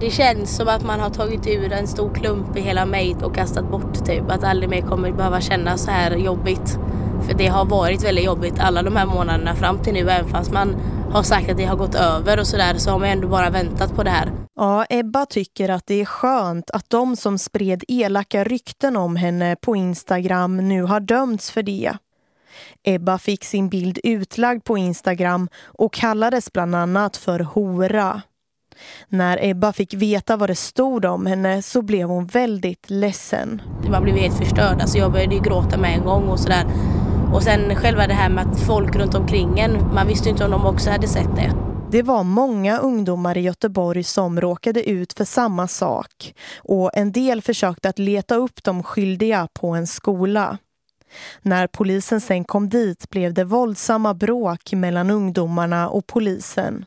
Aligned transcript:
Det 0.00 0.10
känns 0.10 0.56
som 0.56 0.68
att 0.68 0.84
man 0.84 1.00
har 1.00 1.10
tagit 1.10 1.46
ur 1.46 1.72
en 1.72 1.86
stor 1.86 2.14
klump 2.14 2.56
i 2.56 2.60
hela 2.60 2.86
mig 2.86 3.16
och 3.22 3.34
kastat 3.34 3.70
bort 3.70 4.06
typ. 4.06 4.30
Att 4.30 4.44
aldrig 4.44 4.70
mer 4.70 4.80
kommer 4.80 5.12
behöva 5.12 5.40
känna 5.40 5.78
så 5.78 5.90
här 5.90 6.16
jobbigt. 6.16 6.78
För 7.26 7.34
det 7.34 7.46
har 7.46 7.64
varit 7.64 8.04
väldigt 8.04 8.24
jobbigt 8.24 8.60
alla 8.60 8.82
de 8.82 8.96
här 8.96 9.06
månaderna 9.06 9.54
fram 9.54 9.78
till 9.78 9.92
nu. 9.92 10.10
Även 10.10 10.28
fast 10.28 10.52
man 10.52 10.76
har 11.12 11.22
sagt 11.22 11.50
att 11.50 11.56
det 11.56 11.64
har 11.64 11.76
gått 11.76 11.94
över 11.94 12.40
och 12.40 12.46
sådär 12.46 12.74
så 12.74 12.90
har 12.90 12.98
man 12.98 13.08
ändå 13.08 13.28
bara 13.28 13.50
väntat 13.50 13.94
på 13.96 14.02
det 14.02 14.10
här. 14.10 14.32
Ja, 14.56 14.86
Ebba 14.90 15.26
tycker 15.26 15.68
att 15.68 15.86
det 15.86 16.00
är 16.00 16.04
skönt 16.04 16.70
att 16.70 16.90
de 16.90 17.16
som 17.16 17.38
spred 17.38 17.84
elaka 17.88 18.44
rykten 18.44 18.96
om 18.96 19.16
henne 19.16 19.56
på 19.56 19.76
Instagram 19.76 20.68
nu 20.68 20.82
har 20.82 21.00
dömts 21.00 21.50
för 21.50 21.62
det. 21.62 21.92
Ebba 22.84 23.18
fick 23.18 23.44
sin 23.44 23.68
bild 23.68 23.98
utlagd 24.04 24.64
på 24.64 24.78
Instagram 24.78 25.48
och 25.64 25.92
kallades 25.92 26.52
bland 26.52 26.74
annat 26.74 27.16
för 27.16 27.40
hora. 27.40 28.22
När 29.08 29.38
Ebba 29.42 29.72
fick 29.72 29.94
veta 29.94 30.36
vad 30.36 30.50
det 30.50 30.54
stod 30.54 31.04
om 31.04 31.26
henne 31.26 31.62
så 31.62 31.82
blev 31.82 32.08
hon 32.08 32.26
väldigt 32.26 32.90
ledsen. 32.90 33.62
Man 33.90 34.02
blev 34.02 34.16
helt 34.16 34.38
förstörd. 34.38 34.80
Alltså 34.80 34.98
jag 34.98 35.12
började 35.12 35.38
gråta 35.38 35.78
med 35.78 35.94
en 35.94 36.04
gång 36.04 36.28
och 36.28 36.40
sådär. 36.40 36.64
Och 37.34 37.42
sen 37.42 37.76
själva 37.76 38.06
det 38.06 38.14
här 38.14 38.28
med 38.28 38.46
att 38.46 38.60
folk 38.60 38.96
runt 38.96 39.14
omkring 39.14 39.58
en, 39.58 39.94
man 39.94 40.06
visste 40.06 40.28
inte 40.28 40.44
om 40.44 40.50
de 40.50 40.66
också 40.66 40.90
hade 40.90 41.08
sett 41.08 41.36
det. 41.36 41.52
Det 41.90 42.02
var 42.02 42.24
många 42.24 42.78
ungdomar 42.78 43.38
i 43.38 43.40
Göteborg 43.40 44.04
som 44.04 44.40
råkade 44.40 44.90
ut 44.90 45.12
för 45.12 45.24
samma 45.24 45.68
sak 45.68 46.34
och 46.58 46.90
en 46.94 47.12
del 47.12 47.42
försökte 47.42 47.88
att 47.88 47.98
leta 47.98 48.34
upp 48.34 48.64
de 48.64 48.82
skyldiga 48.82 49.48
på 49.52 49.68
en 49.68 49.86
skola. 49.86 50.58
När 51.42 51.66
polisen 51.66 52.20
sen 52.20 52.44
kom 52.44 52.68
dit 52.68 53.10
blev 53.10 53.34
det 53.34 53.44
våldsamma 53.44 54.14
bråk 54.14 54.72
mellan 54.72 55.10
ungdomarna 55.10 55.88
och 55.88 56.06
polisen. 56.06 56.84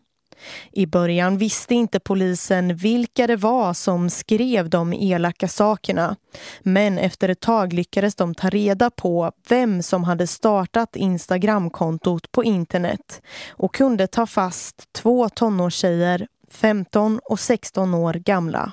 I 0.72 0.86
början 0.86 1.38
visste 1.38 1.76
inte 1.76 2.00
polisen 2.00 2.76
vilka 2.76 3.28
det 3.28 3.36
var 3.36 3.74
som 3.74 4.10
skrev 4.10 4.70
de 4.70 4.94
elaka 4.94 5.48
sakerna. 5.48 6.16
Men 6.62 6.98
efter 6.98 7.30
ett 7.30 7.40
tag 7.40 7.74
lyckades 7.74 8.16
de 8.16 8.36
ta 8.36 8.50
reda 8.50 8.90
på 8.90 9.32
vem 9.50 9.84
som 9.84 10.04
hade 10.04 10.28
startat 10.28 10.96
Instagramkontot 10.96 12.32
på 12.32 12.44
internet 12.44 13.22
och 13.50 13.76
kunde 13.76 14.08
ta 14.08 14.26
fast 14.26 14.94
två 14.94 15.30
tonårstjejer, 15.30 16.28
15 16.52 17.20
och 17.24 17.40
16 17.40 17.94
år 17.94 18.14
gamla. 18.14 18.72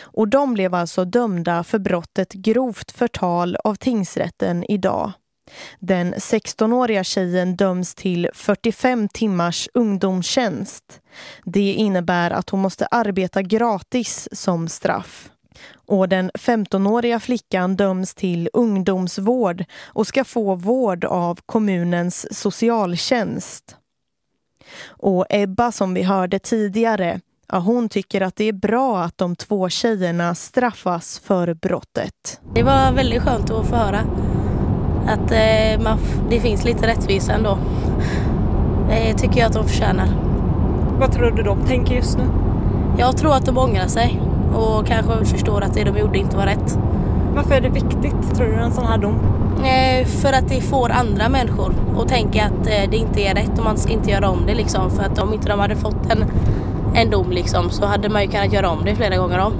Och 0.00 0.28
de 0.28 0.54
blev 0.54 0.74
alltså 0.74 1.04
dömda 1.04 1.64
för 1.64 1.78
brottet 1.78 2.32
grovt 2.32 2.90
förtal 2.90 3.56
av 3.64 3.74
tingsrätten 3.74 4.64
idag. 4.68 5.12
Den 5.78 6.14
16-åriga 6.14 7.04
tjejen 7.04 7.56
döms 7.56 7.94
till 7.94 8.28
45 8.34 9.08
timmars 9.08 9.68
ungdomstjänst. 9.74 11.00
Det 11.44 11.72
innebär 11.72 12.30
att 12.30 12.50
hon 12.50 12.60
måste 12.60 12.86
arbeta 12.86 13.42
gratis 13.42 14.28
som 14.32 14.68
straff. 14.68 15.30
Och 15.86 16.08
den 16.08 16.30
15-åriga 16.30 17.20
flickan 17.20 17.76
döms 17.76 18.14
till 18.14 18.50
ungdomsvård 18.52 19.64
och 19.86 20.06
ska 20.06 20.24
få 20.24 20.54
vård 20.54 21.04
av 21.04 21.38
kommunens 21.46 22.38
socialtjänst. 22.38 23.76
Och 24.86 25.26
Ebba 25.30 25.72
som 25.72 25.94
vi 25.94 26.02
hörde 26.02 26.38
tidigare, 26.38 27.20
ja, 27.48 27.58
hon 27.58 27.88
tycker 27.88 28.20
att 28.20 28.36
det 28.36 28.44
är 28.44 28.52
bra 28.52 29.02
att 29.02 29.18
de 29.18 29.36
två 29.36 29.68
tjejerna 29.68 30.34
straffas 30.34 31.18
för 31.18 31.54
brottet. 31.54 32.40
Det 32.54 32.62
var 32.62 32.92
väldigt 32.92 33.22
skönt 33.22 33.50
att 33.50 33.68
få 33.68 33.76
höra 33.76 34.04
att 35.08 35.32
eh, 35.32 35.84
man, 35.84 35.98
det 36.30 36.40
finns 36.40 36.64
lite 36.64 36.86
rättvisa 36.86 37.32
ändå. 37.32 37.58
Det 38.88 39.14
tycker 39.14 39.40
jag 39.40 39.46
att 39.46 39.52
de 39.52 39.64
förtjänar. 39.64 40.08
Vad 41.00 41.12
tror 41.12 41.30
du 41.30 41.42
de 41.42 41.60
tänker 41.60 41.94
just 41.94 42.18
nu? 42.18 42.24
Jag 42.98 43.16
tror 43.16 43.34
att 43.34 43.46
de 43.46 43.58
ångrar 43.58 43.86
sig 43.86 44.20
och 44.54 44.86
kanske 44.86 45.24
förstår 45.24 45.62
att 45.62 45.74
det 45.74 45.84
de 45.84 45.98
gjorde 45.98 46.18
inte 46.18 46.36
var 46.36 46.46
rätt. 46.46 46.78
Varför 47.34 47.54
är 47.54 47.60
det 47.60 47.68
viktigt, 47.68 48.34
tror 48.34 48.46
du, 48.46 48.54
en 48.54 48.72
sån 48.72 48.86
här 48.86 48.98
dom? 48.98 49.14
Eh, 49.64 50.06
för 50.06 50.32
att 50.32 50.48
det 50.48 50.60
får 50.60 50.90
andra 50.90 51.28
människor 51.28 51.74
att 51.98 52.08
tänka 52.08 52.44
att 52.44 52.66
eh, 52.66 52.90
det 52.90 52.96
inte 52.96 53.20
är 53.20 53.34
rätt 53.34 53.58
och 53.58 53.64
man 53.64 53.76
ska 53.76 53.92
inte 53.92 54.10
göra 54.10 54.28
om 54.30 54.46
det 54.46 54.54
liksom. 54.54 54.90
För 54.90 55.02
att 55.02 55.18
om 55.18 55.34
inte 55.34 55.48
de 55.48 55.60
hade 55.60 55.76
fått 55.76 56.10
en, 56.10 56.24
en 56.94 57.10
dom 57.10 57.30
liksom 57.30 57.70
så 57.70 57.86
hade 57.86 58.08
man 58.08 58.22
ju 58.22 58.28
kunnat 58.28 58.52
göra 58.52 58.70
om 58.70 58.84
det 58.84 58.94
flera 58.94 59.16
gånger 59.16 59.38
om. 59.38 59.52